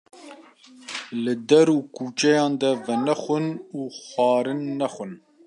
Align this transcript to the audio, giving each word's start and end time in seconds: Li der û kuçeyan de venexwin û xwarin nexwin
Li 1.23 1.33
der 1.49 1.67
û 1.77 1.79
kuçeyan 1.95 2.53
de 2.61 2.71
venexwin 2.85 3.47
û 3.79 3.81
xwarin 4.03 4.61
nexwin 4.79 5.13